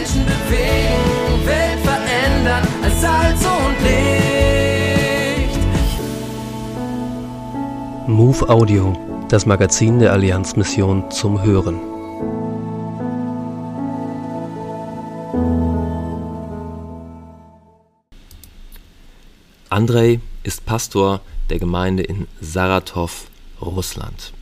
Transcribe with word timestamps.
Menschen 0.00 0.24
bewegen, 0.24 1.46
Welt 1.46 1.78
verändern 1.80 2.66
als 2.82 3.00
Salz 3.02 3.44
und 3.44 3.76
Licht. 3.84 5.58
Move 8.08 8.48
Audio, 8.48 8.96
das 9.28 9.44
Magazin 9.44 9.98
der 9.98 10.12
Allianzmission 10.14 11.10
zum 11.10 11.42
Hören. 11.42 11.78
Andrei 19.68 20.20
ist 20.44 20.64
Pastor 20.64 21.20
der 21.50 21.58
Gemeinde 21.58 22.04
in 22.04 22.26
Saratow, 22.40 23.26
Russland. 23.60 24.32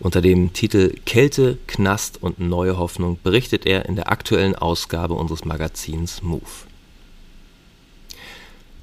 Unter 0.00 0.20
dem 0.20 0.52
Titel 0.52 0.94
Kälte, 1.06 1.58
Knast 1.66 2.22
und 2.22 2.38
neue 2.38 2.76
Hoffnung 2.78 3.18
berichtet 3.22 3.64
er 3.66 3.86
in 3.86 3.96
der 3.96 4.10
aktuellen 4.10 4.54
Ausgabe 4.54 5.14
unseres 5.14 5.44
Magazins 5.44 6.22
Move. 6.22 6.42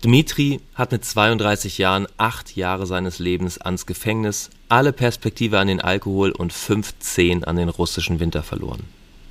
Dmitri 0.04 0.62
hat 0.74 0.92
mit 0.92 1.06
32 1.06 1.78
Jahren 1.78 2.08
acht 2.18 2.56
Jahre 2.56 2.88
seines 2.88 3.20
Lebens 3.20 3.60
ans 3.60 3.86
Gefängnis, 3.86 4.50
alle 4.68 4.94
Perspektive 4.94 5.60
an 5.60 5.68
den 5.68 5.80
Alkohol 5.80 6.32
und 6.32 6.54
15 6.54 7.44
an 7.44 7.56
den 7.56 7.70
russischen 7.70 8.20
Winter 8.20 8.42
verloren. 8.42 8.84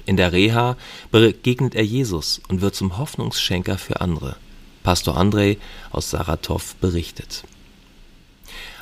In 0.07 0.16
der 0.16 0.33
Reha 0.33 0.77
begegnet 1.10 1.74
er 1.74 1.85
Jesus 1.85 2.41
und 2.49 2.60
wird 2.60 2.77
zum 2.77 2.99
Hoffnungsschenker 2.99 3.79
für 3.79 4.01
andere. 4.01 4.37
Pastor 4.83 5.16
Andrei 5.16 5.59
aus 5.91 6.10
Saratow 6.10 6.74
berichtet. 6.80 7.43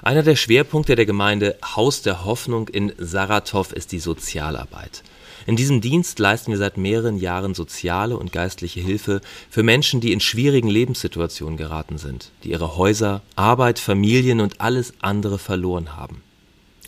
Einer 0.03 0.23
der 0.23 0.37
Schwerpunkte 0.37 0.95
der 0.95 1.07
Gemeinde 1.07 1.57
Haus 1.65 2.03
der 2.03 2.25
Hoffnung 2.25 2.69
in 2.69 2.93
Saratow 2.99 3.73
ist 3.73 3.91
die 3.91 3.99
Sozialarbeit. 3.99 5.03
In 5.47 5.57
diesem 5.57 5.81
Dienst 5.81 6.19
leisten 6.19 6.53
wir 6.53 6.59
seit 6.59 6.77
mehreren 6.77 7.17
Jahren 7.17 7.55
soziale 7.55 8.17
und 8.17 8.33
geistliche 8.33 8.81
Hilfe 8.81 9.21
für 9.51 9.63
Menschen, 9.63 10.01
die 10.01 10.13
in 10.13 10.21
schwierigen 10.21 10.69
Lebenssituationen 10.69 11.57
geraten 11.57 11.99
sind, 11.99 12.31
die 12.45 12.51
ihre 12.51 12.77
Häuser, 12.77 13.23
Arbeit, 13.35 13.79
Familien 13.79 14.41
und 14.41 14.61
alles 14.61 14.93
andere 15.01 15.39
verloren 15.39 15.97
haben. 15.97 16.23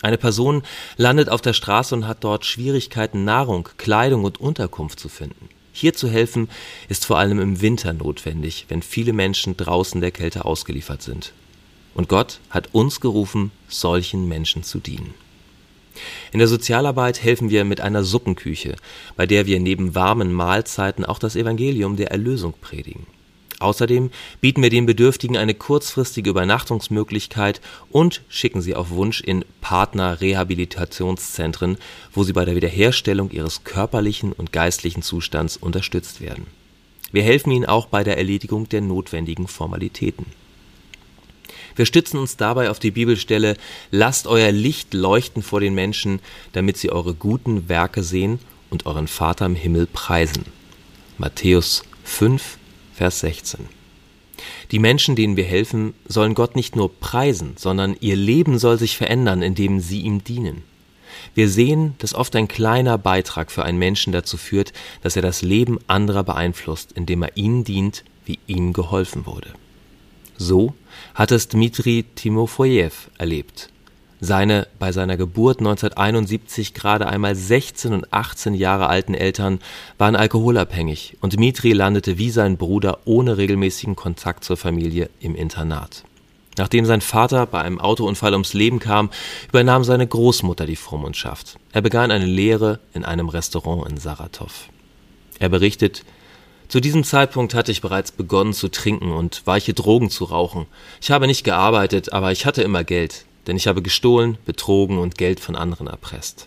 Eine 0.02 0.18
Person 0.18 0.62
landet 0.96 1.28
auf 1.30 1.42
der 1.42 1.52
Straße 1.52 1.94
und 1.94 2.06
hat 2.06 2.22
dort 2.22 2.44
Schwierigkeiten, 2.44 3.24
Nahrung, 3.24 3.68
Kleidung 3.76 4.24
und 4.24 4.40
Unterkunft 4.40 5.00
zu 5.00 5.08
finden. 5.08 5.48
Hier 5.72 5.94
zu 5.94 6.08
helfen 6.08 6.48
ist 6.88 7.06
vor 7.06 7.18
allem 7.18 7.40
im 7.40 7.60
Winter 7.60 7.92
notwendig, 7.92 8.66
wenn 8.68 8.82
viele 8.82 9.12
Menschen 9.12 9.56
draußen 9.56 10.00
der 10.00 10.10
Kälte 10.10 10.44
ausgeliefert 10.44 11.02
sind. 11.02 11.32
Und 11.94 12.08
Gott 12.08 12.41
hat 12.50 12.69
uns 12.72 13.00
gerufen, 13.00 13.50
solchen 13.69 14.28
Menschen 14.28 14.62
zu 14.62 14.78
dienen. 14.78 15.14
In 16.32 16.38
der 16.38 16.48
Sozialarbeit 16.48 17.22
helfen 17.22 17.50
wir 17.50 17.64
mit 17.64 17.80
einer 17.80 18.05
Suppenküche, 18.05 18.77
bei 19.16 19.27
der 19.27 19.47
wir 19.47 19.58
neben 19.60 19.94
warmen 19.94 20.32
Mahlzeiten 20.32 21.05
auch 21.05 21.19
das 21.19 21.36
Evangelium 21.36 21.97
der 21.97 22.10
Erlösung 22.10 22.55
predigen. 22.60 23.06
Außerdem 23.58 24.10
bieten 24.41 24.62
wir 24.62 24.70
den 24.70 24.86
Bedürftigen 24.86 25.36
eine 25.36 25.55
kurzfristige 25.55 26.30
Übernachtungsmöglichkeit 26.30 27.60
und 27.91 28.22
schicken 28.28 28.62
sie 28.62 28.75
auf 28.75 28.88
Wunsch 28.91 29.20
in 29.20 29.44
Partner-Rehabilitationszentren, 29.60 31.77
wo 32.14 32.25
sie 32.25 32.32
bei 32.32 32.47
der 32.47 32.56
Wiederherstellung 32.56 33.30
ihres 33.30 33.62
körperlichen 33.64 34.32
und 34.32 34.52
geistlichen 34.52 35.02
Zustands 35.02 35.58
unterstützt 35.58 36.22
werden. 36.22 36.47
Wir 37.12 37.22
helfen 37.22 37.50
ihnen 37.50 37.66
auch 37.66 37.84
bei 37.86 38.02
der 38.02 38.16
Erledigung 38.16 38.66
der 38.70 38.80
notwendigen 38.80 39.47
Formalitäten. 39.47 40.25
Wir 41.76 41.86
stützen 41.86 42.18
uns 42.18 42.36
dabei 42.36 42.70
auf 42.70 42.78
die 42.78 42.90
Bibelstelle 42.90 43.56
Lasst 43.90 44.26
euer 44.26 44.52
Licht 44.52 44.94
leuchten 44.94 45.42
vor 45.42 45.60
den 45.60 45.74
Menschen, 45.74 46.20
damit 46.52 46.76
sie 46.76 46.90
eure 46.90 47.14
guten 47.14 47.68
Werke 47.68 48.02
sehen 48.02 48.38
und 48.70 48.86
euren 48.86 49.08
Vater 49.08 49.46
im 49.46 49.54
Himmel 49.54 49.86
preisen. 49.86 50.44
Matthäus 51.18 51.82
5, 52.04 52.58
Vers 52.94 53.20
16. 53.20 53.66
Die 54.70 54.78
Menschen, 54.78 55.16
denen 55.16 55.36
wir 55.36 55.44
helfen, 55.44 55.94
sollen 56.06 56.34
Gott 56.34 56.56
nicht 56.56 56.76
nur 56.76 56.98
preisen, 56.98 57.54
sondern 57.56 57.97
ihr 58.00 58.16
Leben 58.16 58.58
soll 58.58 58.78
sich 58.78 58.97
verändern, 58.97 59.42
indem 59.42 59.81
sie 59.81 60.00
ihm 60.00 60.25
dienen. 60.25 60.62
Wir 61.34 61.48
sehen, 61.48 61.94
dass 61.98 62.14
oft 62.14 62.34
ein 62.37 62.48
kleiner 62.48 62.97
Beitrag 62.97 63.50
für 63.50 63.64
einen 63.64 63.78
Menschen 63.78 64.12
dazu 64.12 64.37
führt, 64.37 64.72
dass 65.02 65.16
er 65.16 65.22
das 65.22 65.42
Leben 65.42 65.78
anderer 65.87 66.25
beeinflusst, 66.25 66.92
indem 66.92 67.22
er 67.22 67.37
ihnen 67.37 67.64
dient, 67.64 68.04
wie 68.25 68.38
ihm 68.47 68.72
geholfen 68.72 69.26
wurde. 69.26 69.52
So 70.40 70.72
hat 71.14 71.32
es 71.32 71.48
Dmitri 71.48 72.06
Timofojew 72.14 72.92
erlebt. 73.18 73.68
Seine 74.22 74.68
bei 74.78 74.90
seiner 74.90 75.18
Geburt 75.18 75.58
1971 75.58 76.72
gerade 76.72 77.06
einmal 77.06 77.34
16 77.34 77.92
und 77.92 78.10
18 78.10 78.54
Jahre 78.54 78.86
alten 78.86 79.12
Eltern 79.12 79.58
waren 79.98 80.16
alkoholabhängig 80.16 81.18
und 81.20 81.36
Dmitri 81.36 81.72
landete 81.72 82.16
wie 82.16 82.30
sein 82.30 82.56
Bruder 82.56 83.00
ohne 83.04 83.36
regelmäßigen 83.36 83.96
Kontakt 83.96 84.42
zur 84.44 84.56
Familie 84.56 85.10
im 85.20 85.34
Internat. 85.34 86.04
Nachdem 86.56 86.86
sein 86.86 87.02
Vater 87.02 87.44
bei 87.44 87.60
einem 87.60 87.78
Autounfall 87.78 88.32
ums 88.32 88.54
Leben 88.54 88.78
kam, 88.78 89.10
übernahm 89.50 89.84
seine 89.84 90.06
Großmutter 90.06 90.64
die 90.64 90.76
Vormundschaft. 90.76 91.58
Er 91.72 91.82
begann 91.82 92.10
eine 92.10 92.24
Lehre 92.24 92.80
in 92.94 93.04
einem 93.04 93.28
Restaurant 93.28 93.90
in 93.90 93.98
Saratow. 93.98 94.70
Er 95.38 95.50
berichtet, 95.50 96.02
zu 96.70 96.81
diesem 96.81 97.03
Zeitpunkt 97.03 97.53
hatte 97.53 97.72
ich 97.72 97.81
bereits 97.81 98.12
begonnen 98.12 98.53
zu 98.53 98.69
trinken 98.69 99.10
und 99.10 99.44
weiche 99.44 99.75
Drogen 99.75 100.08
zu 100.08 100.25
rauchen. 100.25 100.66
Ich 101.00 101.10
habe 101.10 101.26
nicht 101.26 101.42
gearbeitet, 101.42 102.12
aber 102.12 102.31
ich 102.31 102.47
hatte 102.47 102.62
immer 102.62 102.84
Geld, 102.84 103.25
denn 103.48 103.56
ich 103.56 103.66
habe 103.66 103.82
gestohlen, 103.82 104.38
betrogen 104.47 104.98
und 104.98 105.19
Geld 105.19 105.41
von 105.41 105.56
anderen 105.56 105.88
erpresst. 105.88 106.47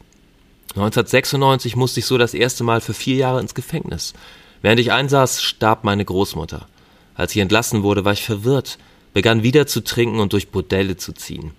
1996 0.76 1.76
musste 1.76 2.00
ich 2.00 2.06
so 2.06 2.18
das 2.18 2.34
erste 2.34 2.64
Mal 2.64 2.80
für 2.80 2.94
vier 2.94 3.18
Jahre 3.18 3.42
ins 3.42 3.54
Gefängnis. 3.54 4.14
Während 4.62 4.80
ich 4.80 4.94
einsaß, 4.94 5.44
starb 5.44 5.84
meine 5.84 6.06
Großmutter. 6.06 6.68
Als 7.16 7.36
ich 7.36 7.42
entlassen 7.42 7.84
wurde, 7.84 8.06
war 8.06 8.14
ich 8.14 8.24
verwirrt, 8.24 8.78
begann 9.14 9.44
wieder 9.44 9.68
zu 9.68 9.84
trinken 9.84 10.20
und 10.20 10.32
durch 10.32 10.50
Bordelle 10.52 10.96
zu 10.96 11.12
ziehen. 11.12 11.52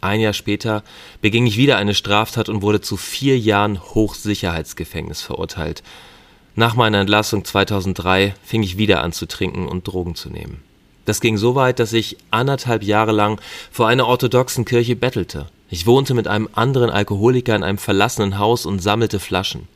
Ein 0.00 0.20
Jahr 0.20 0.32
später 0.32 0.82
beging 1.20 1.46
ich 1.46 1.56
wieder 1.56 1.76
eine 1.76 1.94
Straftat 1.94 2.48
und 2.48 2.62
wurde 2.62 2.80
zu 2.80 2.96
vier 2.96 3.38
Jahren 3.38 3.80
Hochsicherheitsgefängnis 3.80 5.22
verurteilt. 5.22 5.84
Nach 6.58 6.74
meiner 6.74 6.98
Entlassung 6.98 7.44
2003 7.44 8.34
fing 8.42 8.64
ich 8.64 8.78
wieder 8.78 9.04
an 9.04 9.12
zu 9.12 9.26
trinken 9.26 9.68
und 9.68 9.86
Drogen 9.86 10.16
zu 10.16 10.28
nehmen. 10.28 10.60
Das 11.04 11.20
ging 11.20 11.36
so 11.36 11.54
weit, 11.54 11.78
dass 11.78 11.92
ich 11.92 12.16
anderthalb 12.32 12.82
Jahre 12.82 13.12
lang 13.12 13.40
vor 13.70 13.86
einer 13.86 14.08
orthodoxen 14.08 14.64
Kirche 14.64 14.96
bettelte. 14.96 15.46
Ich 15.70 15.86
wohnte 15.86 16.14
mit 16.14 16.26
einem 16.26 16.48
anderen 16.54 16.90
Alkoholiker 16.90 17.54
in 17.54 17.62
einem 17.62 17.78
verlassenen 17.78 18.40
Haus 18.40 18.66
und 18.66 18.82
sammelte 18.82 19.20
Flaschen. 19.20 19.68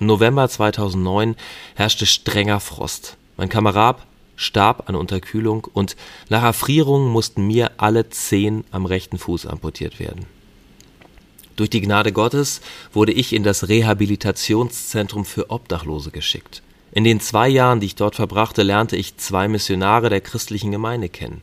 Im 0.00 0.06
November 0.06 0.46
2009 0.46 1.34
herrschte 1.76 2.04
strenger 2.04 2.60
Frost. 2.60 3.16
Mein 3.38 3.48
Kamerad 3.48 3.96
starb 4.36 4.86
an 4.86 4.96
Unterkühlung 4.96 5.66
und 5.72 5.96
nach 6.28 6.42
Erfrierung 6.42 7.08
mussten 7.08 7.46
mir 7.46 7.70
alle 7.78 8.10
Zehen 8.10 8.64
am 8.70 8.84
rechten 8.84 9.16
Fuß 9.16 9.46
amputiert 9.46 9.98
werden. 9.98 10.26
Durch 11.58 11.70
die 11.70 11.80
Gnade 11.80 12.12
Gottes 12.12 12.60
wurde 12.92 13.10
ich 13.10 13.32
in 13.32 13.42
das 13.42 13.68
Rehabilitationszentrum 13.68 15.24
für 15.24 15.50
Obdachlose 15.50 16.12
geschickt. 16.12 16.62
In 16.92 17.02
den 17.02 17.18
zwei 17.18 17.48
Jahren, 17.48 17.80
die 17.80 17.86
ich 17.86 17.96
dort 17.96 18.14
verbrachte, 18.14 18.62
lernte 18.62 18.96
ich 18.96 19.16
zwei 19.16 19.48
Missionare 19.48 20.08
der 20.08 20.20
christlichen 20.20 20.70
Gemeinde 20.70 21.08
kennen. 21.08 21.42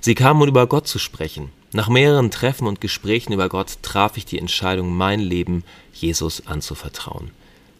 Sie 0.00 0.14
kamen, 0.14 0.40
um 0.40 0.48
über 0.48 0.68
Gott 0.68 0.86
zu 0.86 1.00
sprechen. 1.00 1.50
Nach 1.72 1.88
mehreren 1.88 2.30
Treffen 2.30 2.68
und 2.68 2.80
Gesprächen 2.80 3.32
über 3.32 3.48
Gott 3.48 3.78
traf 3.82 4.16
ich 4.16 4.24
die 4.24 4.38
Entscheidung, 4.38 4.96
mein 4.96 5.18
Leben 5.18 5.64
Jesus 5.92 6.46
anzuvertrauen. 6.46 7.32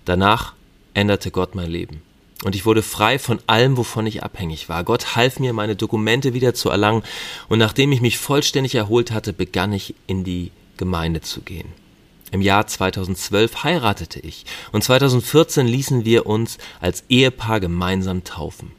Danach 0.05 0.55
änderte 0.93 1.31
Gott 1.31 1.55
mein 1.55 1.71
Leben. 1.71 2.03
Und 2.43 2.57
ich 2.57 2.67
wurde 2.67 2.83
frei 2.83 3.21
von 3.21 3.39
allem, 3.47 3.77
wovon 3.77 4.09
ich 4.09 4.25
abhängig 4.25 4.69
war. 4.69 4.83
Gott 4.83 5.15
half 5.15 5.39
mir, 5.39 5.53
meine 5.53 5.77
Dokumente 5.77 6.35
wieder 6.35 6.53
zu 6.53 6.69
erlangen, 6.69 7.05
und 7.49 7.61
nachdem 7.61 7.93
ich 7.93 8.01
mich 8.01 8.19
vollständig 8.19 8.75
erholt 8.75 9.13
hatte, 9.13 9.33
begann 9.33 9.73
ich 9.73 9.95
in 10.09 10.25
die 10.25 10.51
Gemeinde 10.77 11.21
zu 11.21 11.41
gehen. 11.41 11.69
Im 12.33 12.41
Jahr 12.41 12.67
2012 12.67 13.65
heiratete 13.65 14.21
ich 14.21 14.45
und 14.73 14.83
2014 14.83 15.67
ließen 15.67 16.05
wir 16.05 16.27
uns 16.27 16.59
als 16.81 17.05
Ehepaar 17.09 17.61
gemeinsam 17.61 18.25
taufen. 18.25 18.73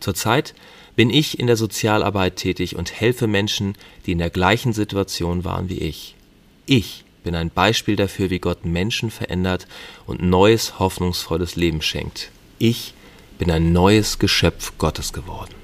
Zurzeit 0.00 0.54
bin 0.96 1.10
ich 1.10 1.38
in 1.38 1.46
der 1.46 1.56
Sozialarbeit 1.56 2.36
tätig 2.36 2.76
und 2.76 2.92
helfe 2.92 3.26
Menschen, 3.26 3.74
die 4.06 4.12
in 4.12 4.18
der 4.18 4.30
gleichen 4.30 4.72
Situation 4.72 5.44
waren 5.44 5.68
wie 5.68 5.78
ich. 5.78 6.14
Ich 6.66 7.04
bin 7.24 7.34
ein 7.34 7.50
Beispiel 7.50 7.96
dafür, 7.96 8.30
wie 8.30 8.38
Gott 8.38 8.66
Menschen 8.66 9.10
verändert 9.10 9.66
und 10.06 10.22
neues, 10.22 10.78
hoffnungsvolles 10.78 11.56
Leben 11.56 11.80
schenkt. 11.80 12.30
Ich 12.58 12.92
bin 13.38 13.50
ein 13.50 13.72
neues 13.72 14.18
Geschöpf 14.18 14.74
Gottes 14.78 15.12
geworden 15.12 15.63